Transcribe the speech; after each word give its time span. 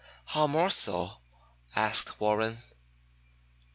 "How 0.25 0.47
more 0.47 0.71
so?" 0.71 1.17
asked 1.75 2.19
Warren. 2.19 2.57